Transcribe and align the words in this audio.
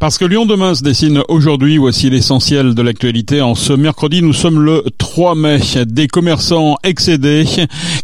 Parce 0.00 0.16
que 0.16 0.24
Lyon 0.24 0.46
demain 0.46 0.74
se 0.74 0.82
dessine 0.82 1.20
aujourd'hui, 1.28 1.76
voici 1.76 2.08
l'essentiel 2.08 2.74
de 2.74 2.80
l'actualité. 2.80 3.42
En 3.42 3.54
ce 3.54 3.74
mercredi, 3.74 4.22
nous 4.22 4.32
sommes 4.32 4.58
le 4.58 4.82
3 4.96 5.34
mai. 5.34 5.60
Des 5.86 6.08
commerçants 6.08 6.76
excédés 6.82 7.44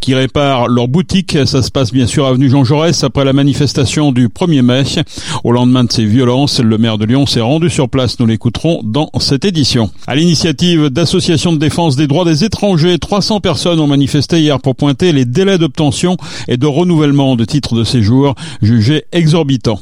qui 0.02 0.14
réparent 0.14 0.68
leur 0.68 0.88
boutique. 0.88 1.38
Ça 1.46 1.62
se 1.62 1.70
passe 1.70 1.95
bien 1.95 2.06
sûr 2.06 2.27
avenue 2.27 2.51
Jean 2.51 2.64
Jaurès 2.64 3.02
après 3.02 3.24
la 3.24 3.32
manifestation 3.32 4.12
du 4.12 4.28
1er 4.28 4.60
mai. 4.60 4.82
Au 5.42 5.52
lendemain 5.52 5.84
de 5.84 5.92
ces 5.92 6.04
violences, 6.04 6.60
le 6.60 6.77
maire 6.77 6.98
de 6.98 7.06
Lyon 7.06 7.24
s'est 7.24 7.40
rendu 7.40 7.70
sur 7.70 7.88
place. 7.88 8.20
Nous 8.20 8.26
l'écouterons 8.26 8.82
dans 8.84 9.09
cette 9.18 9.46
édition. 9.46 9.90
À 10.06 10.16
l'initiative 10.16 10.90
d'associations 10.90 11.54
de 11.54 11.59
défense 11.59 11.96
des 11.96 12.06
droits 12.06 12.26
des 12.26 12.45
étrangers, 12.45 12.98
300 12.98 13.40
personnes 13.40 13.80
ont 13.80 13.87
manifesté 13.87 14.40
hier 14.40 14.60
pour 14.60 14.76
pointer 14.76 15.12
les 15.12 15.24
délais 15.24 15.56
d'obtention 15.56 16.18
et 16.46 16.59
de 16.59 16.66
renouvellement 16.66 17.37
de 17.37 17.46
titres 17.46 17.74
de 17.74 17.84
séjour 17.84 18.34
jugés 18.60 19.04
exorbitants. 19.12 19.80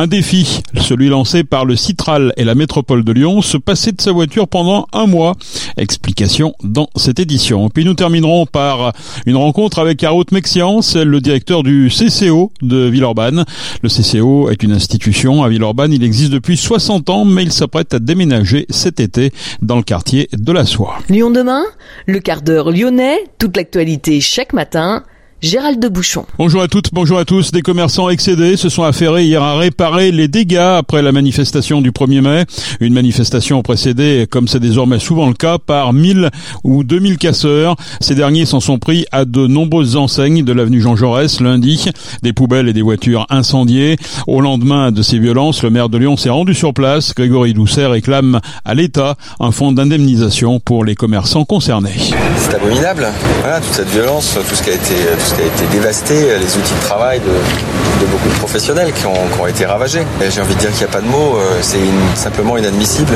Un 0.00 0.06
défi, 0.06 0.60
celui 0.80 1.08
lancé 1.08 1.42
par 1.42 1.64
le 1.64 1.74
Citral 1.74 2.32
et 2.36 2.44
la 2.44 2.54
métropole 2.54 3.02
de 3.02 3.10
Lyon, 3.10 3.42
se 3.42 3.56
passer 3.56 3.90
de 3.90 4.00
sa 4.00 4.12
voiture 4.12 4.46
pendant 4.46 4.86
un 4.92 5.06
mois. 5.06 5.34
Explication 5.76 6.54
dans 6.62 6.88
cette 6.94 7.18
édition. 7.18 7.68
Puis 7.68 7.84
nous 7.84 7.94
terminerons 7.94 8.46
par 8.46 8.92
une 9.26 9.34
rencontre 9.34 9.80
avec 9.80 10.04
Harout 10.04 10.30
Mexiance, 10.30 10.94
le 10.94 11.20
directeur 11.20 11.64
du 11.64 11.90
CCO 11.90 12.52
de 12.62 12.88
Villeurbanne. 12.88 13.44
Le 13.82 13.88
CCO 13.88 14.50
est 14.50 14.62
une 14.62 14.70
institution 14.70 15.42
à 15.42 15.48
Villeurbanne. 15.48 15.92
Il 15.92 16.04
existe 16.04 16.30
depuis 16.30 16.56
60 16.56 17.10
ans, 17.10 17.24
mais 17.24 17.42
il 17.42 17.50
s'apprête 17.50 17.92
à 17.92 17.98
déménager 17.98 18.66
cet 18.70 19.00
été 19.00 19.32
dans 19.62 19.74
le 19.74 19.82
quartier 19.82 20.28
de 20.32 20.52
la 20.52 20.64
Soie. 20.64 20.98
Lyon 21.08 21.32
demain, 21.32 21.64
le 22.06 22.20
quart 22.20 22.42
d'heure 22.42 22.70
lyonnais, 22.70 23.18
toute 23.38 23.56
l'actualité 23.56 24.20
chaque 24.20 24.52
matin. 24.52 25.02
Gérald 25.40 25.78
de 25.78 25.86
Bouchon. 25.86 26.26
Bonjour 26.36 26.62
à 26.62 26.66
toutes, 26.66 26.92
bonjour 26.92 27.16
à 27.16 27.24
tous. 27.24 27.52
Des 27.52 27.62
commerçants 27.62 28.08
excédés 28.08 28.56
se 28.56 28.68
sont 28.68 28.82
affairés 28.82 29.24
hier 29.24 29.40
à 29.40 29.56
réparer 29.56 30.10
les 30.10 30.26
dégâts 30.26 30.56
après 30.56 31.00
la 31.00 31.12
manifestation 31.12 31.80
du 31.80 31.92
1er 31.92 32.22
mai. 32.22 32.44
Une 32.80 32.92
manifestation 32.92 33.62
précédée, 33.62 34.26
comme 34.28 34.48
c'est 34.48 34.58
désormais 34.58 34.98
souvent 34.98 35.28
le 35.28 35.34
cas, 35.34 35.58
par 35.58 35.92
1000 35.92 36.30
ou 36.64 36.82
2000 36.82 37.18
casseurs. 37.18 37.76
Ces 38.00 38.16
derniers 38.16 38.46
s'en 38.46 38.58
sont 38.58 38.80
pris 38.80 39.06
à 39.12 39.24
de 39.24 39.46
nombreuses 39.46 39.94
enseignes 39.94 40.42
de 40.42 40.52
l'avenue 40.52 40.80
Jean 40.80 40.96
Jaurès 40.96 41.40
lundi. 41.40 41.88
Des 42.24 42.32
poubelles 42.32 42.66
et 42.66 42.72
des 42.72 42.82
voitures 42.82 43.24
incendiées. 43.30 43.96
Au 44.26 44.40
lendemain 44.40 44.90
de 44.90 45.02
ces 45.02 45.20
violences, 45.20 45.62
le 45.62 45.70
maire 45.70 45.88
de 45.88 45.98
Lyon 45.98 46.16
s'est 46.16 46.30
rendu 46.30 46.52
sur 46.52 46.74
place. 46.74 47.14
Grégory 47.14 47.54
Doucet 47.54 47.86
réclame 47.86 48.40
à 48.64 48.74
l'État 48.74 49.14
un 49.38 49.52
fonds 49.52 49.70
d'indemnisation 49.70 50.58
pour 50.58 50.84
les 50.84 50.96
commerçants 50.96 51.44
concernés. 51.44 51.94
C'est 52.38 52.56
abominable. 52.56 53.06
Voilà, 53.42 53.60
toute 53.60 53.72
cette 53.72 53.90
violence, 53.90 54.36
tout 54.48 54.56
ce 54.56 54.62
qui 54.64 54.70
a 54.70 54.74
été 54.74 54.94
qui 55.27 55.27
a 55.34 55.44
été 55.44 55.66
dévasté, 55.70 56.14
les 56.14 56.56
outils 56.56 56.74
de 56.74 56.84
travail 56.84 57.20
de, 57.20 58.06
beaucoup 58.06 58.28
de 58.28 58.34
professionnels 58.34 58.92
qui 58.92 59.06
ont, 59.06 59.46
été 59.46 59.64
ravagés. 59.64 60.02
J'ai 60.30 60.40
envie 60.40 60.54
de 60.54 60.60
dire 60.60 60.70
qu'il 60.70 60.80
n'y 60.80 60.90
a 60.90 60.92
pas 60.92 61.00
de 61.00 61.06
mots, 61.06 61.36
euh, 61.36 61.58
c'est 61.62 61.78
simplement 62.14 62.56
inadmissible. 62.56 63.14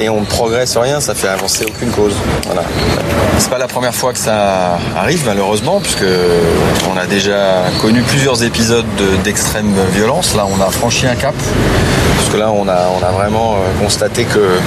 Et 0.00 0.08
on 0.08 0.20
ne 0.20 0.26
progresse 0.26 0.76
rien, 0.76 1.00
ça 1.00 1.14
fait 1.14 1.28
avancer 1.28 1.64
aucune 1.66 1.90
cause. 1.90 2.14
Voilà. 2.46 2.62
C'est 3.38 3.50
pas 3.50 3.58
la 3.58 3.68
première 3.68 3.94
fois 3.94 4.12
que 4.12 4.18
ça 4.18 4.78
arrive 4.96 5.22
malheureusement, 5.26 5.80
puisque 5.80 6.04
on 6.92 6.96
a 6.96 7.06
déjà 7.06 7.64
connu 7.80 8.02
plusieurs 8.02 8.42
épisodes 8.42 8.84
d'extrême 9.24 9.72
violence. 9.94 10.34
Là, 10.34 10.46
on 10.46 10.60
a 10.60 10.70
franchi 10.70 11.06
un 11.06 11.14
cap, 11.14 11.34
puisque 12.18 12.38
là, 12.38 12.50
on 12.50 12.68
a, 12.68 12.88
on 13.00 13.04
a 13.04 13.10
vraiment 13.10 13.54
euh, 13.54 13.82
constaté 13.82 14.24
que 14.24 14.58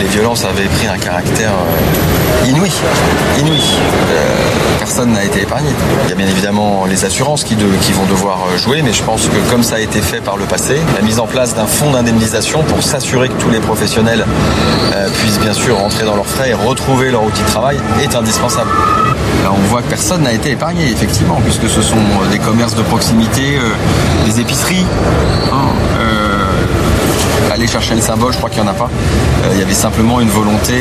les 0.00 0.06
violences 0.06 0.44
avaient 0.44 0.68
pris 0.68 0.86
un 0.86 0.98
caractère 0.98 1.50
euh, 1.50 2.48
inouï. 2.48 2.70
Inouï. 3.38 3.62
Personne 4.86 5.14
n'a 5.14 5.24
été 5.24 5.42
épargné. 5.42 5.68
Il 6.04 6.10
y 6.10 6.12
a 6.12 6.14
bien 6.14 6.28
évidemment 6.28 6.84
les 6.84 7.04
assurances 7.04 7.42
qui, 7.42 7.56
vont 7.56 8.06
devoir 8.08 8.38
euh, 8.46 8.56
jouer, 8.56 8.82
mais 8.82 8.92
je 8.92 9.02
pense 9.02 9.26
que 9.26 9.50
comme 9.50 9.64
ça 9.64 9.76
a 9.76 9.80
été 9.80 10.00
fait 10.00 10.20
par 10.20 10.36
le 10.36 10.44
passé, 10.44 10.76
la 10.94 11.02
mise 11.02 11.18
en 11.18 11.26
place 11.26 11.56
d'un 11.56 11.66
fonds 11.66 11.90
d'indemnisation 11.90 12.62
pour 12.62 12.84
s'assurer 12.84 13.28
que 13.28 13.34
tous 13.34 13.50
les 13.50 13.58
professionnels 13.58 14.24
euh, 14.94 15.08
puissent 15.18 15.40
bien 15.40 15.54
sûr 15.54 15.76
rentrer 15.76 16.04
dans 16.04 16.14
leurs 16.14 16.28
frais 16.28 16.50
et 16.50 16.54
retrouver 16.54 17.10
leur 17.10 17.24
outil 17.24 17.42
de 17.42 17.48
travail 17.48 17.80
est 18.00 18.14
indispensable. 18.14 18.70
Là, 19.42 19.50
on 19.52 19.60
voit 19.66 19.82
que 19.82 19.88
personne 19.88 20.22
n'a 20.22 20.32
été 20.32 20.52
épargné, 20.52 20.88
effectivement, 20.88 21.40
puisque 21.42 21.68
ce 21.68 21.82
sont 21.82 21.96
euh, 21.96 22.30
des 22.30 22.38
commerces 22.38 22.76
de 22.76 22.82
proximité, 22.82 23.58
des 24.24 24.40
épiceries. 24.40 24.86
Hein, 25.52 25.66
aller 27.52 27.66
chercher 27.66 27.96
le 27.96 28.02
symbole, 28.02 28.32
je 28.32 28.38
crois 28.38 28.50
qu'il 28.50 28.62
n'y 28.62 28.68
en 28.68 28.70
a 28.70 28.74
pas. 28.74 28.90
il 29.52 29.58
y 29.58 29.62
avait 29.62 29.74
simplement 29.74 30.20
une 30.20 30.28
volonté, 30.28 30.74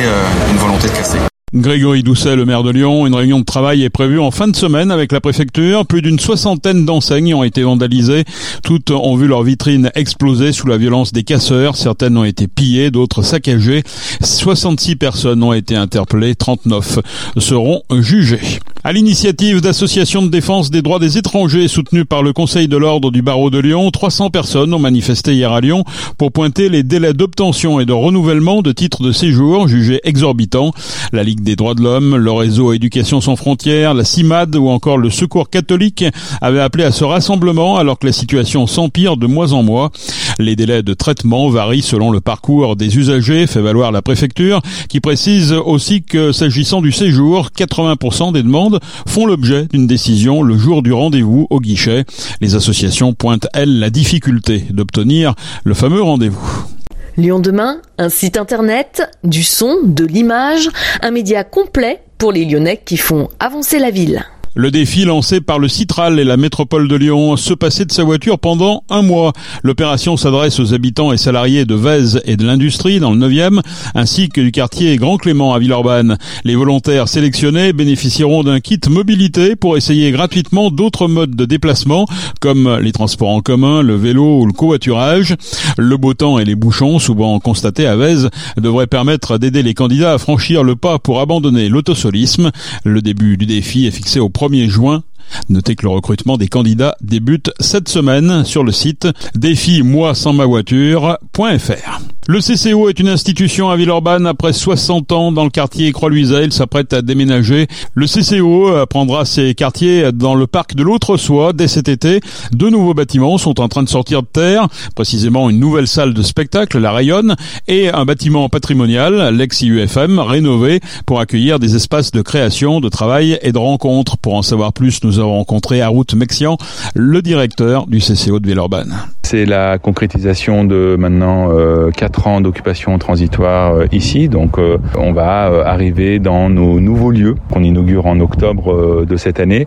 une 0.51 0.57
volonté 0.57 0.89
de 0.89 0.93
casser. 0.93 1.19
Grégory 1.55 2.03
Doucet, 2.03 2.35
le 2.35 2.43
maire 2.43 2.63
de 2.63 2.69
Lyon, 2.69 3.07
une 3.07 3.15
réunion 3.15 3.39
de 3.39 3.45
travail 3.45 3.83
est 3.83 3.89
prévue 3.89 4.19
en 4.19 4.29
fin 4.29 4.49
de 4.49 4.55
semaine 4.57 4.91
avec 4.91 5.13
la 5.13 5.21
préfecture. 5.21 5.85
Plus 5.85 6.01
d'une 6.01 6.19
soixantaine 6.19 6.85
d'enseignes 6.85 7.33
ont 7.33 7.43
été 7.43 7.63
vandalisées. 7.63 8.25
Toutes 8.61 8.91
ont 8.91 9.15
vu 9.15 9.25
leurs 9.25 9.43
vitrines 9.43 9.89
exploser 9.95 10.51
sous 10.51 10.67
la 10.67 10.75
violence 10.75 11.13
des 11.13 11.23
casseurs. 11.23 11.77
Certaines 11.77 12.17
ont 12.17 12.25
été 12.25 12.49
pillées, 12.49 12.91
d'autres 12.91 13.21
saccagées. 13.21 13.83
66 14.19 14.97
personnes 14.97 15.41
ont 15.43 15.53
été 15.53 15.77
interpellées, 15.77 16.35
39 16.35 16.99
seront 17.37 17.83
jugées. 18.01 18.59
À 18.83 18.91
l'initiative 18.91 19.61
d'associations 19.61 20.21
de 20.21 20.29
défense 20.29 20.69
des 20.69 20.83
droits 20.83 20.99
des 20.99 21.17
étrangers 21.17 21.67
soutenues 21.67 22.05
par 22.05 22.21
le 22.21 22.33
Conseil 22.33 22.67
de 22.67 22.77
l'ordre 22.77 23.09
du 23.09 23.23
barreau 23.23 23.49
de 23.49 23.57
Lyon, 23.57 23.89
300 23.89 24.29
personnes 24.29 24.71
ont 24.75 24.79
manifesté 24.79 25.33
hier 25.33 25.51
à 25.51 25.61
Lyon 25.61 25.85
pour 26.19 26.31
pointer 26.31 26.69
les 26.69 26.83
délais 26.83 27.13
d'obtention 27.13 27.79
et 27.79 27.85
de 27.85 27.93
renouvellement 27.93 28.61
de 28.61 28.71
titres 28.73 29.01
de 29.01 29.11
séjour 29.11 29.67
jugés 29.67 30.01
exorbitants. 30.03 30.71
La 31.13 31.23
Ligue 31.23 31.41
des 31.45 31.55
droits 31.55 31.75
de 31.75 31.81
l'homme, 31.81 32.15
le 32.17 32.31
réseau 32.31 32.73
Éducation 32.73 33.21
sans 33.21 33.35
frontières, 33.35 33.93
la 33.93 34.03
CIMAD 34.03 34.55
ou 34.55 34.67
encore 34.67 34.97
le 34.97 35.09
Secours 35.09 35.49
catholique 35.49 36.03
avaient 36.41 36.59
appelé 36.59 36.83
à 36.83 36.91
ce 36.91 37.03
rassemblement 37.03 37.77
alors 37.77 37.99
que 37.99 38.07
la 38.07 38.11
situation 38.11 38.67
s'empire 38.67 39.15
de 39.15 39.27
mois 39.27 39.53
en 39.53 39.63
mois. 39.63 39.91
Les 40.39 40.55
délais 40.55 40.81
de 40.83 40.93
traitement 40.93 41.47
varient 41.49 41.83
selon 41.83 42.11
le 42.11 42.19
parcours 42.19 42.75
des 42.75 42.97
usagers, 42.97 43.47
fait 43.47 43.61
valoir 43.61 43.91
la 43.91 44.01
préfecture, 44.01 44.61
qui 44.89 44.99
précise 44.99 45.53
aussi 45.53 46.01
que 46.01 46.31
s'agissant 46.31 46.81
du 46.81 46.91
séjour, 46.91 47.49
80% 47.55 48.33
des 48.33 48.43
demandes 48.43 48.79
font 49.07 49.27
l'objet 49.27 49.67
d'une 49.71 49.87
décision 49.87 50.41
le 50.41 50.57
jour 50.57 50.81
du 50.81 50.91
rendez-vous 50.91 51.45
au 51.51 51.59
guichet. 51.61 52.05
Les 52.41 52.55
associations 52.55 53.13
pointent, 53.13 53.47
elles, 53.53 53.79
la 53.79 53.91
difficulté 53.91 54.65
d'obtenir 54.71 55.35
le 55.63 55.75
fameux 55.75 56.01
rendez-vous. 56.01 56.74
Lyon 57.17 57.39
demain, 57.39 57.81
un 57.97 58.09
site 58.09 58.37
internet, 58.37 59.09
du 59.23 59.43
son, 59.43 59.79
de 59.83 60.05
l'image, 60.05 60.69
un 61.01 61.11
média 61.11 61.45
complet 61.45 62.01
pour 62.17 62.33
les 62.33 62.43
Lyonnais 62.43 62.81
qui 62.83 62.97
font 62.97 63.29
avancer 63.39 63.79
la 63.79 63.89
ville. 63.89 64.25
Le 64.57 64.71
défi 64.71 65.03
lancé 65.03 65.41
par 65.41 65.59
le 65.59 65.67
Citral 65.67 66.17
et 66.17 66.23
la 66.23 66.37
métropole 66.37 66.87
de 66.87 66.95
Lyon, 66.95 67.35
se 67.35 67.53
passer 67.53 67.83
de 67.83 67.91
sa 67.91 68.05
voiture 68.05 68.39
pendant 68.39 68.83
un 68.89 69.01
mois. 69.01 69.33
L'opération 69.63 70.15
s'adresse 70.15 70.61
aux 70.61 70.73
habitants 70.73 71.11
et 71.11 71.17
salariés 71.17 71.65
de 71.65 71.75
Vèze 71.75 72.21
et 72.23 72.37
de 72.37 72.45
l'industrie 72.45 73.01
dans 73.01 73.11
le 73.11 73.19
9e, 73.19 73.59
ainsi 73.95 74.29
que 74.29 74.39
du 74.39 74.53
quartier 74.53 74.95
Grand 74.95 75.17
Clément 75.17 75.53
à 75.53 75.59
Villeurbanne. 75.59 76.17
Les 76.45 76.55
volontaires 76.55 77.09
sélectionnés 77.09 77.73
bénéficieront 77.73 78.43
d'un 78.43 78.61
kit 78.61 78.79
mobilité 78.89 79.57
pour 79.57 79.75
essayer 79.75 80.11
gratuitement 80.11 80.71
d'autres 80.71 81.09
modes 81.09 81.35
de 81.35 81.43
déplacement, 81.43 82.07
comme 82.39 82.77
les 82.81 82.93
transports 82.93 83.31
en 83.31 83.41
commun, 83.41 83.81
le 83.81 83.95
vélo 83.95 84.39
ou 84.39 84.45
le 84.45 84.53
covoiturage. 84.53 85.35
Le 85.77 85.97
beau 85.97 86.13
temps 86.13 86.39
et 86.39 86.45
les 86.45 86.55
bouchons, 86.55 86.99
souvent 86.99 87.37
constatés 87.39 87.87
à 87.87 87.97
Vèze, 87.97 88.29
devraient 88.55 88.87
permettre 88.87 89.37
d'aider 89.37 89.63
les 89.63 89.73
candidats 89.73 90.13
à 90.13 90.17
franchir 90.17 90.63
le 90.63 90.77
pas 90.77 90.97
pour 90.97 91.19
abandonner 91.19 91.67
l'autosolisme. 91.67 92.51
Le 92.85 93.01
début 93.01 93.35
du 93.35 93.45
défi 93.45 93.85
est 93.85 93.91
fixé 93.91 94.21
au 94.21 94.29
1er 94.45 94.69
juin 94.69 95.03
Notez 95.49 95.75
que 95.75 95.83
le 95.83 95.89
recrutement 95.89 96.37
des 96.37 96.47
candidats 96.47 96.95
débute 97.01 97.51
cette 97.59 97.89
semaine 97.89 98.43
sur 98.45 98.63
le 98.63 98.71
site 98.71 99.07
défi 99.35 99.83
moi 99.83 100.15
sans 100.15 100.33
ma 100.33 100.45
voiture.fr. 100.45 101.99
Le 102.27 102.39
CCO 102.39 102.89
est 102.89 102.99
une 102.99 103.07
institution 103.07 103.69
à 103.69 103.75
Villeurbanne 103.75 104.25
après 104.25 104.51
60 104.51 105.11
ans 105.11 105.31
dans 105.31 105.43
le 105.43 105.51
quartier 105.51 105.91
Croix-Luisa. 105.91 106.41
Il 106.41 106.51
s'apprête 106.51 106.91
à 106.91 107.03
déménager. 107.03 107.67
Le 107.93 108.07
CCO 108.07 108.83
prendra 108.87 109.25
ses 109.25 109.53
quartiers 109.53 110.11
dans 110.11 110.33
le 110.33 110.47
parc 110.47 110.73
de 110.73 110.81
l'Autre-Soie 110.81 111.53
dès 111.53 111.67
cet 111.67 111.87
été. 111.87 112.21
Deux 112.51 112.71
nouveaux 112.71 112.95
bâtiments 112.95 113.37
sont 113.37 113.61
en 113.61 113.67
train 113.67 113.83
de 113.83 113.89
sortir 113.89 114.23
de 114.23 114.27
terre, 114.27 114.67
précisément 114.95 115.51
une 115.51 115.59
nouvelle 115.59 115.87
salle 115.87 116.15
de 116.15 116.23
spectacle, 116.23 116.79
la 116.79 116.91
Rayonne, 116.93 117.35
et 117.67 117.89
un 117.89 118.05
bâtiment 118.05 118.49
patrimonial, 118.49 119.35
l'ex-IUFM, 119.35 120.17
rénové 120.17 120.79
pour 121.05 121.19
accueillir 121.19 121.59
des 121.59 121.75
espaces 121.75 122.09
de 122.09 122.23
création, 122.23 122.79
de 122.79 122.89
travail 122.89 123.37
et 123.43 123.51
de 123.51 123.57
rencontres. 123.59 124.17
Pour 124.17 124.33
en 124.33 124.41
savoir 124.41 124.73
plus, 124.73 125.03
nous 125.03 125.14
avons 125.19 125.35
rencontré 125.35 125.81
Harout 125.81 126.13
Mexian, 126.15 126.57
le 126.93 127.21
directeur 127.21 127.87
du 127.87 127.99
CCO 127.99 128.39
de 128.39 128.47
Villeurbanne. 128.47 128.95
C'est 129.23 129.45
la 129.45 129.79
concrétisation 129.79 130.65
de 130.65 130.95
maintenant 130.99 131.49
euh, 131.49 131.89
4 131.89 132.27
ans 132.27 132.41
d'occupation 132.41 132.95
transitoire 132.99 133.73
euh, 133.73 133.85
ici. 133.91 134.29
Donc 134.29 134.59
euh, 134.59 134.77
on 134.97 135.13
va 135.13 135.47
euh, 135.47 135.63
arriver 135.65 136.19
dans 136.19 136.49
nos 136.49 136.79
nouveaux 136.79 137.09
lieux 137.09 137.35
qu'on 137.51 137.63
inaugure 137.63 138.05
en 138.05 138.19
octobre 138.19 139.05
de 139.05 139.17
cette 139.17 139.39
année. 139.39 139.65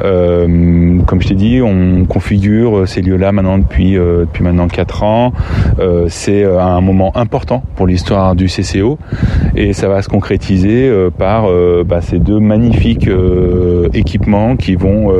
comme 0.00 1.20
je 1.20 1.28
t'ai 1.28 1.34
dit, 1.34 1.60
on 1.62 2.04
configure 2.04 2.86
ces 2.86 3.00
lieux-là 3.02 3.32
maintenant 3.32 3.58
depuis, 3.58 3.94
depuis 3.94 4.42
maintenant 4.42 4.68
4 4.68 5.02
ans. 5.02 5.32
C'est 6.08 6.44
un 6.44 6.80
moment 6.80 7.16
important 7.16 7.62
pour 7.76 7.86
l'histoire 7.86 8.34
du 8.34 8.46
CCO 8.46 8.98
et 9.56 9.72
ça 9.72 9.88
va 9.88 10.02
se 10.02 10.08
concrétiser 10.08 10.92
par 11.18 11.46
bah, 11.84 12.00
ces 12.00 12.18
deux 12.18 12.38
magnifiques 12.38 13.08
équipements 13.94 14.56
qui 14.56 14.76
vont 14.80 15.12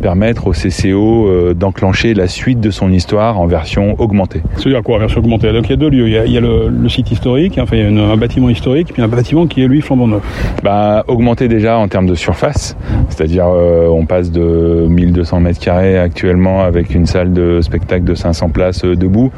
permettre 0.00 0.46
au 0.46 0.52
CCO 0.52 1.54
d'enclencher 1.54 2.14
la 2.14 2.26
suite 2.26 2.60
de 2.60 2.70
son 2.70 2.92
histoire 2.92 3.38
en 3.38 3.46
version 3.46 3.94
augmentée. 3.98 4.42
C'est-à-dire 4.56 4.82
quoi, 4.82 4.98
version 4.98 5.20
augmentée? 5.20 5.52
Donc 5.52 5.66
il 5.66 5.70
y 5.70 5.74
a 5.74 5.76
deux 5.76 5.90
lieux. 5.90 6.08
Il 6.08 6.12
y 6.12 6.18
a, 6.18 6.26
il 6.26 6.32
y 6.32 6.38
a 6.38 6.40
le, 6.40 6.68
le, 6.68 6.88
site 6.88 7.10
historique, 7.10 7.58
enfin 7.60 7.76
il 7.76 7.96
y 7.96 8.00
a 8.00 8.04
un 8.04 8.16
bâtiment 8.16 8.48
historique, 8.48 8.92
puis 8.92 9.02
un 9.02 9.08
bâtiment 9.08 9.46
qui 9.46 9.62
est 9.62 9.68
lui 9.68 9.80
flambant 9.80 10.08
neuf. 10.08 10.22
Bah, 10.62 11.04
augmenté 11.08 11.48
déjà 11.48 11.78
en 11.78 11.88
termes 11.88 12.06
de 12.06 12.14
surface, 12.14 12.76
c'est-à-dire 13.08 13.46
euh, 13.46 13.86
on 13.88 14.06
passe 14.06 14.30
de 14.30 14.86
1200 14.88 15.40
mètres 15.40 15.60
carrés 15.60 15.98
actuellement 15.98 16.62
avec 16.62 16.94
une 16.94 17.06
salle 17.06 17.32
de 17.32 17.60
spectacle 17.60 18.04
de 18.04 18.14
500 18.14 18.50
places 18.50 18.84
euh, 18.84 18.96
debout 18.96 19.30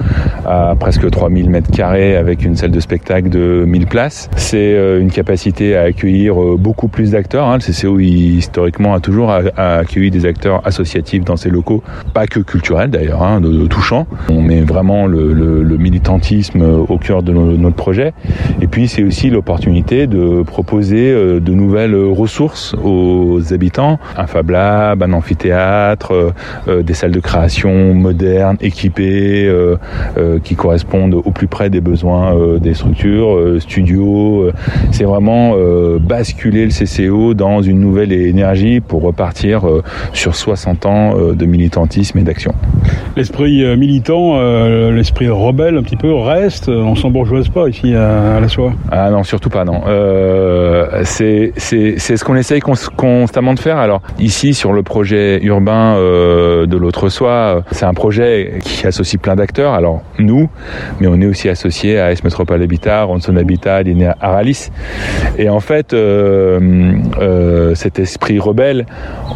à 0.46 0.74
presque 0.78 1.10
3000 1.10 1.50
mètres 1.50 1.70
carrés 1.70 2.16
avec 2.16 2.44
une 2.44 2.56
salle 2.56 2.70
de 2.70 2.80
spectacle 2.80 3.28
de 3.28 3.64
1000 3.66 3.86
places. 3.86 4.28
C'est 4.36 4.74
euh, 4.74 5.00
une 5.00 5.10
capacité 5.10 5.76
à 5.76 5.82
accueillir 5.82 6.40
euh, 6.40 6.56
beaucoup 6.58 6.88
plus 6.88 7.12
d'acteurs. 7.12 7.48
Hein. 7.48 7.58
Le 7.58 7.72
CCO 7.72 7.98
historiquement 7.98 8.94
a 8.94 9.00
toujours 9.00 9.30
a 9.64 9.78
accueilli 9.78 10.10
des 10.10 10.26
acteurs 10.26 10.60
associatifs 10.64 11.24
dans 11.24 11.36
ses 11.36 11.50
locaux, 11.50 11.82
pas 12.12 12.26
que 12.26 12.40
culturels 12.40 12.90
d'ailleurs, 12.90 13.22
hein, 13.22 13.40
de, 13.40 13.50
de, 13.50 13.66
tout 13.66 13.80
champ. 13.80 14.06
On 14.30 14.42
met 14.42 14.62
vraiment 14.62 15.06
le, 15.06 15.76
militantisme 15.78 16.62
au 16.62 16.98
cœur 16.98 17.22
de 17.22 17.32
notre 17.32 17.76
projet. 17.76 18.12
Et 18.60 18.66
puis 18.66 18.88
c'est 18.88 19.02
aussi 19.02 19.28
l'opportunité 19.30 20.06
de 20.06 20.42
proposer 20.42 21.10
euh, 21.10 21.40
de 21.40 21.52
nouvelles 21.52 21.94
ressources 21.94 22.74
aux 22.82 23.52
habitants, 23.52 23.98
un 24.16 24.26
Fab 24.26 24.50
Lab, 24.50 25.02
un 25.02 25.12
amphithéâtre, 25.12 26.32
euh, 26.68 26.82
des 26.82 26.94
salles 26.94 27.12
de 27.12 27.20
création 27.20 27.94
modernes, 27.94 28.56
équipées, 28.60 29.46
euh, 29.46 29.76
qui 30.42 30.54
correspondent 30.54 31.14
au 31.14 31.30
plus 31.30 31.46
près 31.46 31.70
des 31.70 31.80
besoins 31.80 32.34
des 32.58 32.74
structures, 32.74 33.60
studios. 33.60 34.50
C'est 34.90 35.04
vraiment 35.04 35.54
basculer 36.00 36.66
le 36.66 36.70
CCO 36.70 37.34
dans 37.34 37.62
une 37.62 37.80
nouvelle 37.80 38.12
énergie 38.12 38.80
pour 38.80 39.02
repartir 39.02 39.53
sur 40.12 40.34
60 40.34 40.86
ans 40.86 41.14
de 41.32 41.46
militantisme 41.46 42.18
et 42.18 42.22
d'action. 42.22 42.52
L'esprit 43.16 43.64
militant, 43.76 44.40
l'esprit 44.90 45.28
rebelle 45.28 45.76
un 45.76 45.82
petit 45.82 45.96
peu 45.96 46.12
reste, 46.12 46.68
on 46.68 46.94
s'embourgeoise 46.94 47.48
pas 47.48 47.68
ici 47.68 47.94
à, 47.94 48.40
la 48.40 48.48
soie. 48.48 48.72
Ah 48.90 49.10
non, 49.10 49.22
surtout 49.22 49.50
pas, 49.50 49.64
non. 49.64 49.82
Euh, 49.86 51.02
c'est 51.04 51.52
ce 51.56 52.24
qu'on 52.24 52.36
essaye 52.36 52.60
cons 52.60 52.74
constamment 52.96 53.54
de 53.54 53.58
faire. 53.58 53.78
Alors 53.78 54.02
ici, 54.18 54.54
sur 54.54 54.72
le 54.72 54.82
projet 54.82 55.42
urbain 55.42 55.96
euh, 55.96 56.66
de 56.66 56.76
l'autre 56.76 57.08
soie, 57.08 57.62
c'est 57.70 57.84
un 57.84 57.94
projet 57.94 58.58
qui 58.62 58.86
associe 58.86 59.20
plein 59.20 59.36
d'acteurs. 59.36 59.74
Alors 59.74 60.02
nous, 60.18 60.48
mais 61.00 61.06
on 61.06 61.20
est 61.20 61.26
aussi 61.26 61.48
associé 61.48 61.98
à 61.98 62.12
S 62.12 62.24
Métropole 62.24 62.62
Habitat, 62.62 63.04
Ronson 63.04 63.36
Habitat, 63.36 63.82
Linéa 63.82 64.16
Aralis. 64.20 64.70
Et 65.38 65.48
en 65.48 65.60
fait, 65.60 65.92
euh, 65.92 66.94
euh, 67.20 67.63
cet 67.74 67.98
esprit 67.98 68.38
rebelle, 68.38 68.86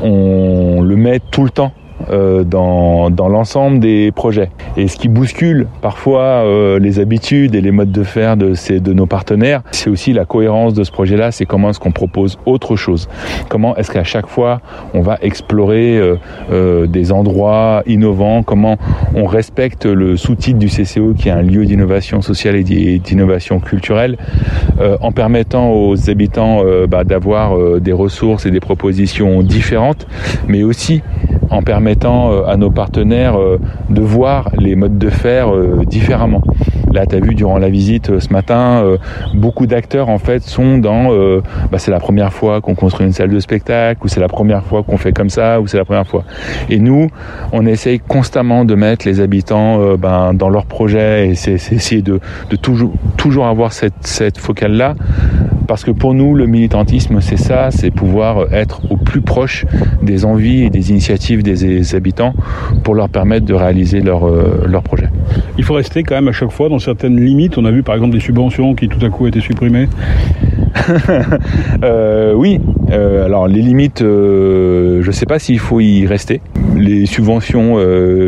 on 0.02 0.80
le 0.82 0.96
met 0.96 1.20
tout 1.20 1.44
le 1.44 1.50
temps 1.50 1.72
euh, 2.10 2.44
dans, 2.44 3.08
l'ensemble 3.28 3.80
des 3.80 4.12
projets. 4.12 4.50
Et 4.76 4.88
ce 4.88 4.96
qui 4.96 5.08
bouscule 5.08 5.66
parfois 5.82 6.20
euh, 6.20 6.78
les 6.78 7.00
habitudes 7.00 7.54
et 7.54 7.60
les 7.60 7.70
modes 7.70 7.92
de 7.92 8.02
faire 8.02 8.36
de, 8.36 8.54
de 8.78 8.92
nos 8.92 9.06
partenaires, 9.06 9.62
c'est 9.72 9.90
aussi 9.90 10.12
la 10.12 10.24
cohérence 10.24 10.72
de 10.72 10.84
ce 10.84 10.90
projet-là, 10.90 11.30
c'est 11.30 11.44
comment 11.44 11.70
est-ce 11.70 11.80
qu'on 11.80 11.92
propose 11.92 12.38
autre 12.46 12.76
chose. 12.76 13.08
Comment 13.48 13.76
est-ce 13.76 13.90
qu'à 13.90 14.04
chaque 14.04 14.26
fois 14.26 14.60
on 14.94 15.02
va 15.02 15.18
explorer 15.20 16.00
euh, 16.50 16.86
des 16.86 17.12
endroits 17.12 17.82
innovants, 17.86 18.42
comment 18.42 18.78
on 19.14 19.26
respecte 19.26 19.84
le 19.84 20.16
sous-titre 20.16 20.58
du 20.58 20.68
CCO 20.68 21.14
qui 21.14 21.28
est 21.28 21.32
un 21.32 21.42
lieu 21.42 21.66
d'innovation 21.66 22.22
sociale 22.22 22.56
et 22.56 22.64
d'innovation 22.98 23.60
culturelle, 23.60 24.16
en 25.00 25.12
permettant 25.12 25.72
aux 25.72 26.08
habitants 26.08 26.62
bah, 26.88 27.04
d'avoir 27.04 27.80
des 27.80 27.92
ressources 27.92 28.46
et 28.46 28.50
des 28.50 28.60
propositions 28.60 29.42
différentes, 29.42 30.06
mais 30.46 30.62
aussi 30.62 31.02
en 31.50 31.62
permettant 31.62 32.32
euh, 32.32 32.44
à 32.46 32.56
nos 32.56 32.70
partenaires 32.70 33.38
euh, 33.38 33.58
de 33.90 34.00
voir 34.00 34.50
les 34.58 34.76
modes 34.76 34.98
de 34.98 35.10
faire 35.10 35.54
euh, 35.54 35.84
différemment. 35.86 36.42
Là, 36.92 37.06
tu 37.06 37.16
as 37.16 37.20
vu 37.20 37.34
durant 37.34 37.58
la 37.58 37.68
visite 37.68 38.18
ce 38.18 38.32
matin, 38.32 38.82
beaucoup 39.34 39.66
d'acteurs 39.66 40.08
en 40.08 40.16
fait 40.16 40.42
sont 40.42 40.78
dans 40.78 41.10
bah, 41.70 41.76
c'est 41.76 41.90
la 41.90 42.00
première 42.00 42.32
fois 42.32 42.62
qu'on 42.62 42.74
construit 42.74 43.06
une 43.06 43.12
salle 43.12 43.28
de 43.28 43.40
spectacle, 43.40 44.00
ou 44.02 44.08
c'est 44.08 44.20
la 44.20 44.28
première 44.28 44.64
fois 44.64 44.82
qu'on 44.82 44.96
fait 44.96 45.12
comme 45.12 45.28
ça, 45.28 45.60
ou 45.60 45.66
c'est 45.66 45.76
la 45.76 45.84
première 45.84 46.06
fois. 46.06 46.24
Et 46.70 46.78
nous, 46.78 47.08
on 47.52 47.66
essaye 47.66 47.98
constamment 47.98 48.64
de 48.64 48.74
mettre 48.74 49.06
les 49.06 49.20
habitants 49.20 49.96
ben, 49.96 50.32
dans 50.32 50.48
leurs 50.48 50.64
projets 50.64 51.28
et 51.28 51.34
c'est 51.34 51.52
essayer 51.52 52.00
de, 52.00 52.20
toujours, 52.56 53.46
avoir 53.46 53.74
cette, 53.74 54.06
cette 54.06 54.38
focale-là 54.38 54.94
parce 55.68 55.84
que 55.84 55.90
pour 55.90 56.14
nous, 56.14 56.34
le 56.34 56.46
militantisme, 56.46 57.20
c'est 57.20 57.36
ça, 57.36 57.70
c'est 57.70 57.90
pouvoir 57.90 58.52
être 58.52 58.80
au 58.90 58.96
plus 58.96 59.20
proche 59.20 59.66
des 60.02 60.24
envies 60.24 60.64
et 60.64 60.70
des 60.70 60.90
initiatives 60.90 61.42
des 61.42 61.94
habitants 61.94 62.32
pour 62.82 62.94
leur 62.94 63.10
permettre 63.10 63.44
de 63.44 63.54
réaliser 63.54 64.00
leur, 64.00 64.26
euh, 64.26 64.64
leur 64.66 64.82
projet. 64.82 65.08
Il 65.58 65.64
faut 65.64 65.74
rester 65.74 66.02
quand 66.02 66.14
même 66.14 66.28
à 66.28 66.32
chaque 66.32 66.50
fois 66.50 66.70
dans 66.70 66.78
certaines 66.78 67.20
limites. 67.20 67.58
On 67.58 67.64
a 67.66 67.70
vu 67.70 67.82
par 67.82 67.94
exemple 67.94 68.14
des 68.14 68.20
subventions 68.20 68.74
qui 68.74 68.88
tout 68.88 69.04
à 69.04 69.10
coup 69.10 69.26
étaient 69.26 69.40
supprimées. 69.40 69.88
euh, 71.84 72.32
oui, 72.34 72.60
euh, 72.90 73.24
alors 73.24 73.48
les 73.48 73.62
limites, 73.62 74.02
euh, 74.02 75.02
je 75.02 75.06
ne 75.06 75.12
sais 75.12 75.26
pas 75.26 75.38
s'il 75.38 75.58
faut 75.58 75.80
y 75.80 76.06
rester. 76.06 76.40
Les 76.76 77.06
subventions 77.06 77.78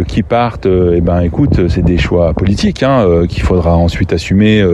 qui 0.09 0.23
partent, 0.23 0.67
eh 0.67 1.01
ben 1.01 1.21
écoute, 1.21 1.69
c'est 1.69 1.85
des 1.85 1.99
choix 1.99 2.33
politiques 2.35 2.83
hein, 2.83 3.25
qu'il 3.29 3.43
faudra 3.43 3.77
ensuite 3.77 4.13
assumer 4.13 4.65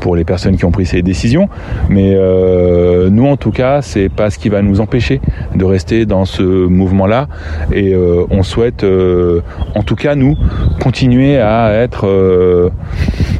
pour 0.00 0.16
les 0.16 0.24
personnes 0.24 0.56
qui 0.56 0.64
ont 0.64 0.72
pris 0.72 0.86
ces 0.86 1.02
décisions. 1.02 1.48
Mais 1.88 2.01
nous, 2.10 3.26
en 3.26 3.36
tout 3.36 3.50
cas, 3.50 3.82
c'est 3.82 4.08
pas 4.08 4.30
ce 4.30 4.38
qui 4.38 4.48
va 4.48 4.62
nous 4.62 4.80
empêcher 4.80 5.20
de 5.54 5.64
rester 5.64 6.06
dans 6.06 6.24
ce 6.24 6.42
mouvement-là. 6.42 7.28
Et 7.72 7.94
on 7.96 8.42
souhaite, 8.42 8.84
en 8.84 9.82
tout 9.82 9.96
cas, 9.96 10.14
nous, 10.14 10.36
continuer 10.82 11.38
à 11.38 11.72
être. 11.72 12.70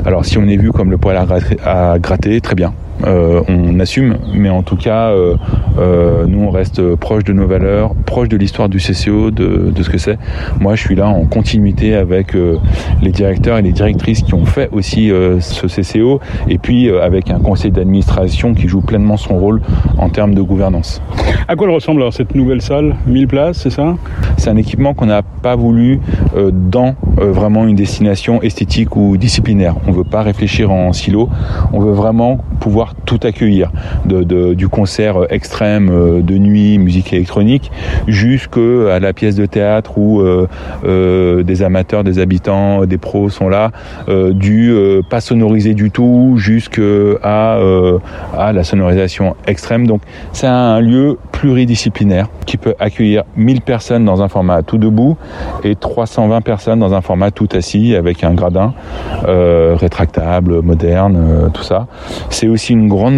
alors, 0.04 0.24
si 0.24 0.38
on 0.38 0.46
est 0.46 0.56
vu 0.56 0.70
comme 0.72 0.90
le 0.90 0.98
poil 0.98 1.16
à 1.16 1.98
gratter, 1.98 2.40
très 2.40 2.54
bien 2.54 2.72
euh, 2.72 2.81
on 3.06 3.78
assume, 3.80 4.16
mais 4.34 4.50
en 4.50 4.62
tout 4.62 4.76
cas, 4.76 5.10
euh, 5.10 5.36
euh, 5.78 6.26
nous 6.26 6.40
on 6.40 6.50
reste 6.50 6.94
proche 6.96 7.24
de 7.24 7.32
nos 7.32 7.46
valeurs, 7.46 7.94
proche 8.06 8.28
de 8.28 8.36
l'histoire 8.36 8.68
du 8.68 8.78
CCO, 8.78 9.30
de, 9.30 9.72
de 9.74 9.82
ce 9.82 9.90
que 9.90 9.98
c'est. 9.98 10.18
Moi, 10.60 10.74
je 10.74 10.82
suis 10.82 10.94
là 10.94 11.08
en 11.08 11.24
continuité 11.24 11.94
avec 11.94 12.34
euh, 12.34 12.58
les 13.02 13.10
directeurs 13.10 13.58
et 13.58 13.62
les 13.62 13.72
directrices 13.72 14.22
qui 14.22 14.34
ont 14.34 14.44
fait 14.44 14.68
aussi 14.72 15.10
euh, 15.10 15.40
ce 15.40 15.66
CCO, 15.66 16.20
et 16.48 16.58
puis 16.58 16.88
euh, 16.88 17.02
avec 17.02 17.30
un 17.30 17.38
conseil 17.38 17.70
d'administration 17.70 18.54
qui 18.54 18.68
joue 18.68 18.80
pleinement 18.80 19.16
son 19.16 19.38
rôle 19.38 19.62
en 19.98 20.08
termes 20.08 20.34
de 20.34 20.42
gouvernance. 20.42 21.02
À 21.48 21.56
quoi 21.56 21.66
elle 21.66 21.74
ressemble 21.74 22.00
alors 22.00 22.12
cette 22.12 22.34
nouvelle 22.34 22.62
salle? 22.62 22.96
1000 23.06 23.26
places, 23.28 23.58
c'est 23.58 23.70
ça? 23.70 23.96
C'est 24.36 24.50
un 24.50 24.56
équipement 24.56 24.94
qu'on 24.94 25.06
n'a 25.06 25.22
pas 25.22 25.56
voulu 25.56 26.00
dans 26.52 26.94
vraiment 27.16 27.66
une 27.66 27.76
destination 27.76 28.42
esthétique 28.42 28.96
ou 28.96 29.16
disciplinaire. 29.16 29.76
On 29.86 29.92
veut 29.92 30.04
pas 30.04 30.22
réfléchir 30.22 30.70
en 30.70 30.92
silo, 30.92 31.28
on 31.72 31.80
veut 31.80 31.92
vraiment 31.92 32.38
pouvoir 32.60 32.91
tout 33.04 33.20
accueillir, 33.22 33.70
de, 34.04 34.54
du 34.54 34.68
concert 34.68 35.26
extrême 35.30 36.22
de 36.22 36.38
nuit, 36.38 36.78
musique 36.78 37.12
électronique, 37.12 37.70
jusqu'à 38.06 38.98
la 39.00 39.12
pièce 39.12 39.36
de 39.36 39.46
théâtre 39.46 39.98
où 39.98 40.20
euh, 40.20 40.46
euh, 40.84 41.42
des 41.42 41.62
amateurs, 41.62 42.04
des 42.04 42.18
habitants, 42.18 42.86
des 42.86 42.98
pros 42.98 43.28
sont 43.28 43.48
là, 43.48 43.70
euh, 44.08 44.32
du 44.32 44.70
euh, 44.70 45.02
pas 45.08 45.20
sonorisé 45.20 45.74
du 45.74 45.90
tout 45.90 46.34
jusqu'à 46.36 46.80
euh, 46.80 47.98
à 48.36 48.52
la 48.52 48.64
sonorisation 48.64 49.36
extrême. 49.46 49.86
Donc 49.86 50.02
c'est 50.32 50.46
un 50.46 50.80
lieu 50.80 51.18
pluridisciplinaire 51.32 52.28
qui 52.46 52.56
peut 52.56 52.74
accueillir 52.78 53.24
1000 53.36 53.60
personnes 53.62 54.04
dans 54.04 54.22
un 54.22 54.28
format 54.28 54.62
tout 54.62 54.78
debout 54.78 55.16
et 55.64 55.74
320 55.74 56.40
personnes 56.40 56.78
dans 56.78 56.94
un 56.94 57.00
format 57.00 57.30
tout 57.30 57.48
assis 57.52 57.94
avec 57.94 58.24
un 58.24 58.34
gradin 58.34 58.74
rétractable, 59.24 60.62
moderne, 60.62 61.50
tout 61.52 61.62
ça. 61.62 61.86
C'est 62.30 62.48
aussi 62.48 62.72
une 62.72 62.81
une 62.82 62.88
grande 62.88 63.14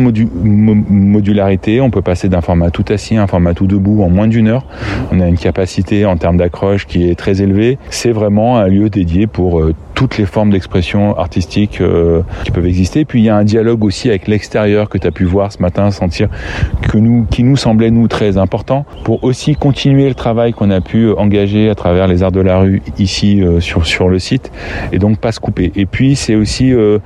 modularité. 0.90 1.80
On 1.80 1.90
peut 1.90 2.02
passer 2.02 2.28
d'un 2.28 2.40
format 2.40 2.70
tout 2.70 2.84
assis 2.90 3.16
à 3.16 3.22
un 3.22 3.26
format 3.26 3.54
tout 3.54 3.66
debout 3.66 4.02
en 4.02 4.10
moins 4.10 4.28
d'une 4.28 4.48
heure. 4.48 4.64
On 5.10 5.20
a 5.20 5.26
une 5.26 5.38
capacité 5.38 6.04
en 6.06 6.16
termes 6.16 6.36
d'accroche 6.36 6.86
qui 6.86 7.08
est 7.08 7.14
très 7.14 7.42
élevée. 7.42 7.78
C'est 7.90 8.12
vraiment 8.12 8.58
un 8.58 8.68
lieu 8.68 8.90
dédié 8.90 9.26
pour 9.26 9.60
euh, 9.60 9.74
toutes 9.94 10.18
les 10.18 10.26
formes 10.26 10.50
d'expression 10.50 11.16
artistique 11.16 11.80
euh, 11.80 12.22
qui 12.44 12.50
peuvent 12.50 12.66
exister. 12.66 13.04
Puis 13.04 13.20
il 13.20 13.24
y 13.24 13.28
a 13.28 13.36
un 13.36 13.44
dialogue 13.44 13.84
aussi 13.84 14.08
avec 14.08 14.28
l'extérieur 14.28 14.88
que 14.88 14.98
tu 14.98 15.06
as 15.06 15.12
pu 15.12 15.24
voir 15.24 15.52
ce 15.52 15.62
matin, 15.62 15.90
sentir 15.90 16.28
que 16.82 16.98
nous, 16.98 17.26
qui 17.30 17.42
nous 17.42 17.56
semblait 17.56 17.90
nous 17.90 18.08
très 18.08 18.36
important 18.36 18.84
pour 19.04 19.24
aussi 19.24 19.54
continuer 19.54 20.08
le 20.08 20.14
travail 20.14 20.52
qu'on 20.52 20.70
a 20.70 20.80
pu 20.80 21.10
engager 21.12 21.70
à 21.70 21.74
travers 21.74 22.06
les 22.06 22.22
arts 22.22 22.32
de 22.32 22.40
la 22.40 22.58
rue 22.58 22.82
ici 22.98 23.42
euh, 23.42 23.60
sur 23.60 23.86
sur 23.86 24.08
le 24.08 24.18
site 24.18 24.50
et 24.92 24.98
donc 24.98 25.18
pas 25.18 25.32
se 25.32 25.40
couper. 25.40 25.72
Et 25.76 25.86
puis 25.86 26.16
c'est 26.16 26.34
aussi 26.34 26.72
euh, 26.72 26.98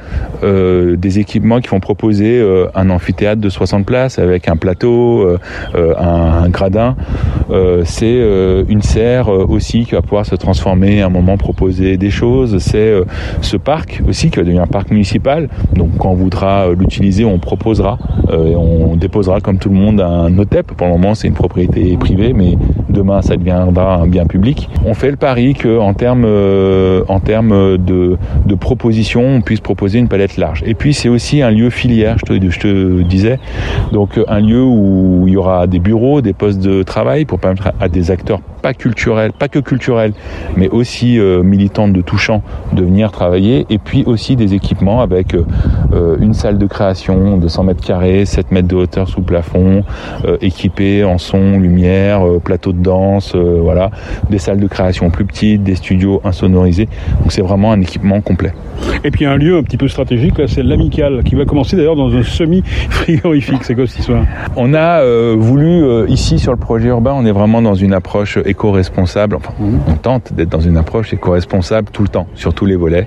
euh, 0.42 0.96
des 0.96 1.18
équipements 1.18 1.60
qui 1.60 1.68
vont 1.68 1.80
proposer 1.80 2.37
euh, 2.38 2.66
un 2.74 2.90
amphithéâtre 2.90 3.40
de 3.40 3.48
60 3.48 3.84
places 3.84 4.18
avec 4.18 4.48
un 4.48 4.56
plateau, 4.56 5.22
euh, 5.22 5.38
un, 5.74 6.44
un, 6.44 6.48
gradin. 6.48 6.96
c'est 7.84 8.18
une 8.68 8.82
serre 8.82 9.28
aussi 9.28 9.84
qui 9.84 9.92
va 9.92 10.02
pouvoir 10.02 10.26
se 10.26 10.34
transformer 10.34 11.02
à 11.02 11.06
un 11.06 11.10
moment 11.10 11.36
proposer 11.36 11.96
des 11.96 12.10
choses. 12.10 12.58
C'est 12.58 12.78
euh, 12.78 13.04
ce 13.40 13.56
parc 13.56 14.02
aussi 14.08 14.30
qui 14.30 14.36
va 14.36 14.42
devenir 14.42 14.62
un 14.62 14.66
parc 14.66 14.90
municipal. 14.90 15.48
Donc 15.74 15.90
quand 15.98 16.10
on 16.10 16.14
voudra 16.14 16.68
l'utiliser, 16.78 17.24
on 17.24 17.38
proposera 17.38 17.98
euh, 18.30 18.52
et 18.52 18.56
on 18.56 18.96
déposera 18.96 19.40
comme 19.40 19.58
tout 19.58 19.68
le 19.70 19.76
monde 19.76 20.00
un 20.00 20.36
OTEP. 20.38 20.72
Pour 20.72 20.86
le 20.86 20.92
moment, 20.92 21.14
c'est 21.14 21.28
une 21.28 21.34
propriété 21.34 21.96
privée, 21.96 22.32
mais 22.32 22.56
demain, 22.88 23.22
ça 23.22 23.36
deviendra 23.36 23.96
un 23.96 24.06
bien 24.06 24.26
public. 24.26 24.68
On 24.84 24.94
fait 24.94 25.10
le 25.10 25.16
pari 25.16 25.54
que 25.54 25.78
en 25.78 25.94
termes 25.94 26.24
euh, 26.26 27.02
en 27.08 27.20
termes 27.20 27.78
de, 27.78 28.16
de 28.46 28.54
propositions, 28.54 29.26
on 29.26 29.40
puisse 29.40 29.60
proposer 29.60 29.98
une 29.98 30.08
palette 30.08 30.36
large. 30.36 30.62
Et 30.66 30.74
puis 30.74 30.94
c'est 30.94 31.08
aussi 31.08 31.42
un 31.42 31.50
lieu 31.50 31.70
filière, 31.70 32.16
je 32.18 32.24
je 32.34 32.58
te 32.58 33.02
disais, 33.02 33.38
donc 33.92 34.18
un 34.26 34.40
lieu 34.40 34.62
où 34.62 35.24
il 35.26 35.34
y 35.34 35.36
aura 35.36 35.66
des 35.66 35.78
bureaux, 35.78 36.20
des 36.20 36.32
postes 36.32 36.60
de 36.60 36.82
travail 36.82 37.24
pour 37.24 37.38
permettre 37.38 37.72
à 37.80 37.88
des 37.88 38.10
acteurs 38.10 38.40
pas 38.58 38.74
culturels, 38.74 39.32
pas 39.32 39.48
que 39.48 39.58
culturels, 39.58 40.12
mais 40.56 40.68
aussi 40.68 41.18
euh, 41.18 41.42
militantes 41.42 41.92
de 41.92 42.00
touchant 42.00 42.42
de 42.72 42.82
venir 42.82 43.12
travailler, 43.12 43.66
et 43.70 43.78
puis 43.78 44.04
aussi 44.04 44.36
des 44.36 44.54
équipements 44.54 45.00
avec 45.00 45.34
euh, 45.34 46.16
une 46.20 46.34
salle 46.34 46.58
de 46.58 46.66
création 46.66 47.38
de 47.38 47.48
100 47.48 47.64
mètres 47.64 47.84
carrés, 47.84 48.24
7 48.24 48.52
mètres 48.52 48.68
de 48.68 48.76
hauteur 48.76 49.08
sous 49.08 49.22
plafond, 49.22 49.84
euh, 50.24 50.36
équipée 50.40 51.04
en 51.04 51.18
son, 51.18 51.58
lumière, 51.58 52.26
euh, 52.26 52.38
plateau 52.38 52.72
de 52.72 52.82
danse, 52.82 53.32
euh, 53.34 53.58
voilà, 53.60 53.90
des 54.30 54.38
salles 54.38 54.60
de 54.60 54.66
création 54.66 55.10
plus 55.10 55.24
petites, 55.24 55.62
des 55.62 55.74
studios 55.74 56.20
insonorisés. 56.24 56.88
Donc 57.20 57.32
c'est 57.32 57.42
vraiment 57.42 57.72
un 57.72 57.80
équipement 57.80 58.20
complet. 58.20 58.52
Et 59.04 59.10
puis 59.10 59.24
un 59.24 59.36
lieu 59.36 59.56
un 59.56 59.62
petit 59.62 59.76
peu 59.76 59.88
stratégique, 59.88 60.34
c'est 60.46 60.62
l'Amical, 60.62 61.22
qui 61.24 61.34
va 61.34 61.44
commencer 61.44 61.76
d'ailleurs 61.76 61.96
dans 61.96 62.14
un 62.14 62.22
semi-frigorifique. 62.22 63.64
C'est 63.64 63.74
quoi 63.74 63.86
cette 63.86 64.00
histoire 64.00 64.24
On 64.56 64.74
a 64.74 65.02
voulu, 65.34 66.08
ici 66.08 66.38
sur 66.38 66.52
le 66.52 66.58
projet 66.58 66.88
urbain, 66.88 67.12
on 67.14 67.24
est 67.26 67.32
vraiment 67.32 67.60
dans 67.62 67.74
une 67.74 67.92
approche 67.92 68.38
éco-responsable. 68.48 69.36
Enfin, 69.36 69.52
mmh. 69.58 69.78
on 69.88 69.94
tente 69.94 70.32
d'être 70.32 70.48
dans 70.48 70.60
une 70.60 70.76
approche 70.76 71.12
éco-responsable 71.12 71.88
tout 71.92 72.02
le 72.02 72.08
temps, 72.08 72.26
sur 72.34 72.54
tous 72.54 72.66
les 72.66 72.76
volets. 72.76 73.06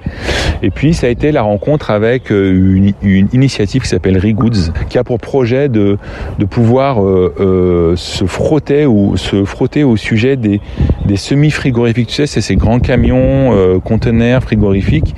Et 0.64 0.70
puis 0.70 0.94
ça 0.94 1.08
a 1.08 1.10
été 1.10 1.32
la 1.32 1.42
rencontre 1.42 1.92
avec 1.92 2.30
une, 2.30 2.94
une 3.02 3.28
initiative 3.34 3.82
qui 3.82 3.88
s'appelle 3.90 4.18
Regoods, 4.18 4.72
qui 4.90 4.98
a 4.98 5.04
pour 5.04 5.20
projet 5.20 5.70
de, 5.70 5.98
de 6.40 6.46
pouvoir 6.46 7.04
euh, 7.04 7.34
euh, 7.40 7.96
se 7.96 8.26
frotter 8.26 8.86
ou 8.86 9.18
se 9.18 9.44
frotter 9.46 9.84
au 9.84 9.98
sujet 9.98 10.36
des, 10.36 10.62
des 11.06 11.16
semi-frigorifiques. 11.18 12.08
Tu 12.08 12.16
sais, 12.16 12.28
c'est 12.28 12.42
ces 12.42 12.56
grands 12.56 12.80
camions, 12.80 13.54
euh, 13.54 13.80
conteneurs 13.80 14.42
frigorifiques, 14.44 15.16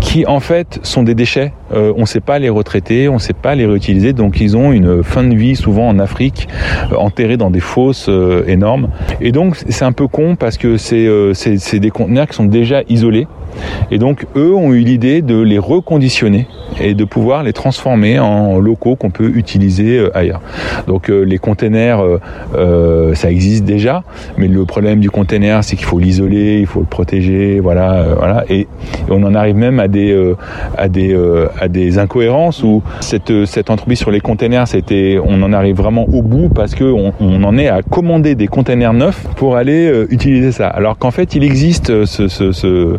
qui 0.00 0.26
en 0.26 0.40
fait 0.40 0.80
sont 0.82 1.02
des 1.02 1.14
déchets. 1.14 1.52
Euh, 1.72 1.92
on 1.96 2.02
ne 2.02 2.06
sait 2.06 2.20
pas 2.20 2.38
les 2.38 2.48
retraiter, 2.48 3.08
on 3.08 3.14
ne 3.14 3.18
sait 3.18 3.32
pas 3.32 3.54
les 3.54 3.66
réutiliser, 3.66 4.12
donc 4.12 4.40
ils 4.40 4.56
ont 4.56 4.72
une 4.72 5.02
fin 5.02 5.24
de 5.24 5.34
vie 5.34 5.56
souvent 5.56 5.88
en 5.88 5.98
Afrique, 5.98 6.48
euh, 6.92 6.96
enterrés 6.96 7.36
dans 7.36 7.50
des 7.50 7.60
fosses 7.60 8.06
euh, 8.08 8.44
énormes. 8.46 8.88
Et 9.20 9.32
donc 9.32 9.55
c'est 9.68 9.84
un 9.84 9.92
peu 9.92 10.06
con 10.08 10.36
parce 10.36 10.58
que 10.58 10.76
c'est 10.76 11.08
c'est 11.34 11.78
des 11.78 11.90
conteneurs 11.90 12.26
qui 12.28 12.34
sont 12.34 12.44
déjà 12.44 12.82
isolés. 12.88 13.26
Et 13.90 13.98
donc 13.98 14.26
eux 14.36 14.54
ont 14.54 14.72
eu 14.72 14.80
l'idée 14.80 15.22
de 15.22 15.40
les 15.40 15.58
reconditionner 15.58 16.46
et 16.80 16.94
de 16.94 17.04
pouvoir 17.04 17.42
les 17.42 17.52
transformer 17.52 18.18
en 18.18 18.58
locaux 18.58 18.96
qu'on 18.96 19.10
peut 19.10 19.32
utiliser 19.34 19.98
euh, 19.98 20.16
ailleurs. 20.16 20.40
Donc 20.86 21.10
euh, 21.10 21.22
les 21.22 21.38
containers, 21.38 22.02
euh, 22.54 23.14
ça 23.14 23.30
existe 23.30 23.64
déjà, 23.64 24.02
mais 24.36 24.48
le 24.48 24.64
problème 24.64 25.00
du 25.00 25.10
container, 25.10 25.64
c'est 25.64 25.76
qu'il 25.76 25.86
faut 25.86 25.98
l'isoler, 25.98 26.58
il 26.58 26.66
faut 26.66 26.80
le 26.80 26.86
protéger, 26.86 27.60
voilà, 27.60 28.06
voilà. 28.16 28.44
Et, 28.48 28.66
on 29.08 29.22
en 29.22 29.34
arrive 29.34 29.56
même 29.56 29.78
à 29.78 29.88
des 29.88 30.34
à 30.76 30.88
des 30.88 31.16
à 31.60 31.68
des 31.68 31.98
incohérences 31.98 32.62
où 32.62 32.82
cette 33.00 33.46
cette 33.46 33.70
entreprise 33.70 33.98
sur 33.98 34.10
les 34.10 34.20
containers, 34.20 34.66
c'était, 34.66 35.18
on 35.24 35.42
en 35.42 35.52
arrive 35.52 35.76
vraiment 35.76 36.04
au 36.04 36.22
bout 36.22 36.48
parce 36.48 36.74
que 36.74 36.84
on, 36.84 37.12
en 37.20 37.58
est 37.58 37.68
à 37.68 37.82
commander 37.82 38.34
des 38.34 38.48
containers 38.48 38.92
neufs 38.92 39.26
pour 39.36 39.56
aller 39.56 40.06
utiliser 40.10 40.52
ça. 40.52 40.68
Alors 40.68 40.98
qu'en 40.98 41.10
fait, 41.10 41.34
il 41.34 41.44
existe 41.44 42.04
ce, 42.04 42.28
ce 42.28 42.98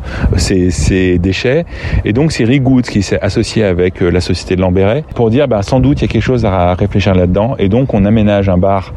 ces, 0.71 1.17
déchets. 1.17 1.65
Et 2.05 2.13
donc 2.13 2.31
c'est 2.31 2.43
Rigoods 2.43 2.83
qui 2.83 3.01
s'est 3.01 3.19
associé 3.21 3.63
avec 3.63 4.01
la 4.01 4.21
société 4.21 4.55
de 4.55 4.61
Lamberet 4.61 5.03
pour 5.15 5.29
dire 5.29 5.47
bah, 5.47 5.61
sans 5.61 5.79
doute 5.79 5.99
il 5.99 6.03
y 6.03 6.05
a 6.05 6.07
quelque 6.07 6.21
chose 6.21 6.45
à 6.45 6.73
réfléchir 6.73 7.13
là-dedans. 7.15 7.55
Et 7.59 7.69
donc 7.69 7.93
on 7.93 8.05
aménage 8.05 8.49
un 8.49 8.57
bar 8.57 8.93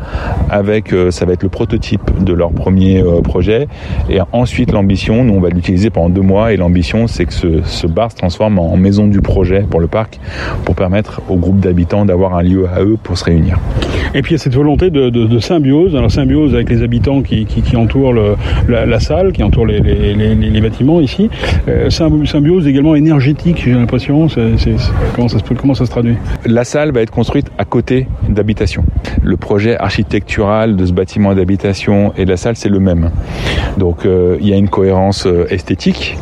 avec 0.49 0.93
euh, 0.93 1.11
ça 1.11 1.25
va 1.25 1.33
être 1.33 1.43
le 1.43 1.49
prototype 1.49 2.23
de 2.23 2.33
leur 2.33 2.51
premier 2.53 3.03
euh, 3.03 3.21
projet. 3.21 3.69
Et 4.09 4.19
ensuite 4.33 4.73
l'ambition 4.73 5.25
nous 5.25 5.35
on 5.35 5.41
va 5.41 5.49
l'utiliser 5.49 5.91
pendant 5.91 6.09
deux 6.09 6.21
mois. 6.23 6.53
Et 6.53 6.57
l'ambition 6.57 7.07
c'est 7.07 7.25
que 7.25 7.33
ce, 7.33 7.87
bar 7.87 8.13
se 8.13 8.17
transforme 8.17 8.59
en 8.59 8.77
maison 8.77 9.07
du 9.07 9.21
projet 9.21 9.65
pour 9.69 9.81
le 9.81 9.87
parc 9.87 10.21
pour 10.65 10.75
permettre 10.75 11.21
au 11.29 11.37
groupe 11.37 11.61
d'habitants 11.61 12.05
d'avoir 12.05 12.35
un 12.35 12.43
lieu 12.43 12.67
à 12.73 12.83
eux 12.83 12.97
pour 13.03 13.19
se 13.19 13.25
réunir. 13.25 13.59
Et 14.15 14.23
puis 14.23 14.33
il 14.33 14.35
y 14.35 14.41
a 14.41 14.43
cette 14.43 14.55
volonté 14.55 14.91
de, 14.91 15.11
de, 15.11 15.25
de 15.27 15.39
symbiose, 15.39 15.95
alors 15.95 16.11
symbiose 16.11 16.55
avec 16.55 16.71
les 16.71 16.83
habitants 16.83 17.23
qui, 17.23 17.47
entourent 17.77 18.15
la, 18.69 19.01
salle, 19.01 19.33
qui 19.33 19.43
entourent 19.43 19.67
les 19.67 20.61
bâtiments 20.61 21.01
ici. 21.01 21.31
Euh, 21.69 21.91
symbiose 21.91 22.67
également 22.67 22.95
énergétique, 22.95 23.63
j'ai 23.65 23.73
l'impression. 23.73 24.27
Comment, 25.15 25.29
ça, 25.75 25.85
se 25.85 25.91
traduit 25.91 26.17
La 26.47 26.65
salle 26.65 26.93
va 26.93 27.03
être 27.03 27.11
construite 27.11 27.51
à 27.59 27.65
côté 27.65 28.07
d'habitation. 28.29 28.85
Le 29.23 29.37
projet 29.37 29.77
architectural 29.77 30.77
de 30.77 30.87
ce 30.87 30.93
bâtiment 30.93 31.35
d'habitation 31.35 32.13
et 32.17 32.25
de 32.25 32.31
la 32.31 32.37
salle, 32.37 32.57
c'est 32.57 32.69
le 32.69 32.81
même. 32.81 33.11
Donc 33.77 34.05
euh, 34.05 34.37
il 34.41 34.49
y 34.49 34.53
a 34.53 34.57
une 34.57 34.69
cohérence 34.69 35.27
euh, 35.27 35.47
esthétique. 35.51 36.17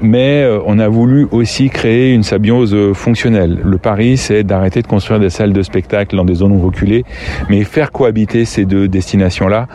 Mais 0.00 0.48
on 0.64 0.78
a 0.78 0.88
voulu 0.88 1.28
aussi 1.30 1.68
créer 1.68 2.14
une 2.14 2.22
symbiose 2.22 2.74
fonctionnelle. 2.94 3.58
Le 3.62 3.76
pari, 3.76 4.16
c'est 4.16 4.44
d'arrêter 4.44 4.80
de 4.80 4.86
construire 4.86 5.20
des 5.20 5.28
salles 5.28 5.52
de 5.52 5.62
spectacle 5.62 6.16
dans 6.16 6.24
des 6.24 6.36
zones 6.36 6.58
reculées, 6.58 7.04
mais 7.50 7.62
faire 7.64 7.92
cohabiter 7.92 8.46
ces 8.46 8.64
deux 8.64 8.88
destinations-là. 8.88 9.68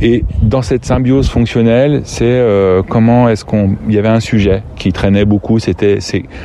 Et 0.00 0.24
dans 0.40 0.62
cette 0.62 0.84
symbiose 0.84 1.28
fonctionnelle, 1.28 2.02
c'est 2.04 2.44
comment 2.88 3.28
est-ce 3.28 3.44
qu'on... 3.52 3.76
Il 3.86 3.94
y 3.94 3.98
avait 3.98 4.08
un 4.08 4.20
sujet 4.20 4.62
qui 4.76 4.92
traînait 4.92 5.26
beaucoup, 5.26 5.58
c'était 5.58 5.98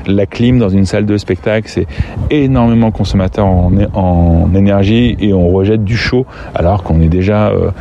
la 0.05 0.25
clim 0.25 0.59
dans 0.59 0.69
une 0.69 0.85
salle 0.85 1.05
de 1.05 1.17
spectacle, 1.17 1.69
c'est 1.69 1.87
énormément 2.29 2.91
consommateur 2.91 3.45
en, 3.45 3.71
en 3.93 4.53
énergie 4.53 5.15
et 5.19 5.33
on 5.33 5.49
rejette 5.49 5.83
du 5.85 5.95
chaud 5.95 6.25
alors 6.53 6.83
qu'on 6.83 7.01
est 7.01 7.07
déjà... 7.07 7.47
Euh... 7.47 7.71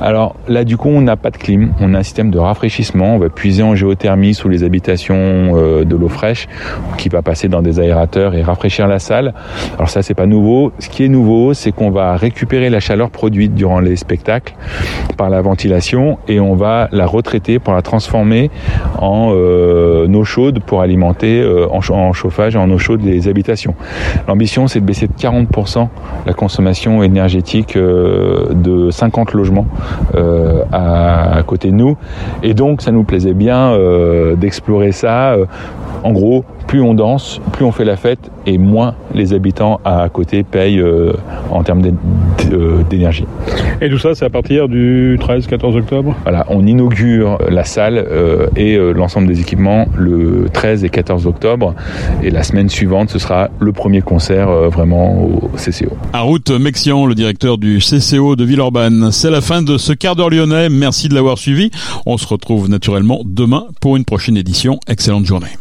Alors 0.00 0.36
là, 0.46 0.64
du 0.64 0.76
coup, 0.76 0.88
on 0.88 1.00
n'a 1.00 1.16
pas 1.16 1.30
de 1.30 1.36
clim, 1.36 1.72
on 1.80 1.92
a 1.94 1.98
un 1.98 2.02
système 2.02 2.30
de 2.30 2.38
rafraîchissement, 2.38 3.16
on 3.16 3.18
va 3.18 3.28
puiser 3.28 3.64
en 3.64 3.74
géothermie 3.74 4.34
sous 4.34 4.48
les 4.48 4.62
habitations 4.62 5.16
euh, 5.16 5.84
de 5.84 5.96
l'eau 5.96 6.08
fraîche 6.08 6.46
qui 6.96 7.08
va 7.08 7.22
passer 7.22 7.48
dans 7.48 7.62
des 7.62 7.80
aérateurs 7.80 8.34
et 8.34 8.42
rafraîchir 8.42 8.86
la 8.86 9.00
salle. 9.00 9.34
Alors 9.76 9.90
ça 9.90 10.02
c'est 10.02 10.14
pas 10.14 10.26
nouveau. 10.26 10.72
Ce 10.78 10.88
qui 10.88 11.04
est 11.04 11.08
nouveau, 11.08 11.54
c'est 11.54 11.72
qu'on 11.72 11.90
va 11.90 12.16
récupérer 12.16 12.70
la 12.70 12.80
chaleur 12.80 13.10
produite 13.10 13.54
durant 13.54 13.80
les 13.80 13.96
spectacles 13.96 14.54
par 15.16 15.30
la 15.30 15.40
ventilation 15.40 16.18
et 16.28 16.38
on 16.38 16.54
va 16.54 16.88
la 16.92 17.06
retraiter 17.06 17.58
pour 17.58 17.74
la 17.74 17.82
transformer 17.82 18.50
en 18.98 19.32
euh, 19.32 20.12
eau 20.12 20.24
chaude 20.24 20.60
pour 20.60 20.80
alimenter 20.80 21.40
euh, 21.40 21.66
en, 21.70 22.12
chauffage 22.12 22.56
et 22.56 22.58
en 22.58 22.70
eau 22.70 22.78
chaude 22.78 23.02
les 23.02 23.28
habitations. 23.28 23.74
L'ambition 24.26 24.66
c'est 24.68 24.80
de 24.80 24.84
baisser 24.84 25.06
de 25.06 25.12
40% 25.12 25.88
la 26.26 26.32
consommation 26.32 27.02
énergétique 27.02 27.76
euh, 27.76 28.48
de 28.52 28.90
50 28.90 29.32
logements 29.32 29.66
à, 30.72 31.42
côté 31.46 31.70
de 31.70 31.74
nous 31.74 31.96
et 32.42 32.54
donc 32.54 32.82
ça 32.82 32.90
nous 32.90 33.04
plaisait 33.04 33.34
bien 33.34 33.76
d'explorer 34.36 34.92
ça. 34.92 35.36
Euh, 36.04 36.08
en 36.08 36.12
gros, 36.12 36.44
plus 36.66 36.80
on 36.80 36.94
danse, 36.94 37.40
plus 37.52 37.64
on 37.64 37.72
fait 37.72 37.84
la 37.84 37.96
fête 37.96 38.30
et 38.46 38.58
moins 38.58 38.94
les 39.14 39.32
habitants 39.32 39.80
à 39.84 40.08
côté 40.08 40.42
payent 40.42 40.80
euh, 40.80 41.12
en 41.50 41.62
termes 41.62 41.82
d'énergie. 42.90 43.26
Et 43.80 43.88
tout 43.88 43.98
ça, 43.98 44.14
c'est 44.14 44.24
à 44.24 44.30
partir 44.30 44.68
du 44.68 45.18
13-14 45.20 45.76
octobre? 45.76 46.14
Voilà, 46.22 46.44
on 46.48 46.66
inaugure 46.66 47.38
la 47.48 47.64
salle 47.64 47.98
euh, 47.98 48.48
et 48.56 48.76
euh, 48.76 48.92
l'ensemble 48.92 49.28
des 49.28 49.40
équipements 49.40 49.86
le 49.96 50.46
13 50.52 50.84
et 50.84 50.88
14 50.88 51.26
octobre. 51.26 51.74
Et 52.22 52.30
la 52.30 52.42
semaine 52.42 52.68
suivante, 52.68 53.10
ce 53.10 53.18
sera 53.18 53.48
le 53.60 53.72
premier 53.72 54.02
concert 54.02 54.48
euh, 54.48 54.68
vraiment 54.68 55.22
au 55.22 55.50
CCO. 55.56 55.96
À 56.12 56.22
route 56.22 56.50
Mexian, 56.50 57.06
le 57.06 57.14
directeur 57.14 57.58
du 57.58 57.78
CCO 57.78 58.36
de 58.36 58.44
Villeurbanne. 58.44 59.10
C'est 59.12 59.30
la 59.30 59.40
fin 59.40 59.62
de 59.62 59.78
ce 59.78 59.92
quart 59.92 60.16
d'heure 60.16 60.30
lyonnais. 60.30 60.68
Merci 60.68 61.08
de 61.08 61.14
l'avoir 61.14 61.38
suivi. 61.38 61.70
On 62.06 62.16
se 62.18 62.26
retrouve 62.26 62.68
naturellement 62.68 63.20
demain 63.24 63.66
pour 63.80 63.96
une 63.96 64.04
prochaine 64.04 64.36
édition. 64.36 64.80
Excellente 64.88 65.26
journée. 65.26 65.58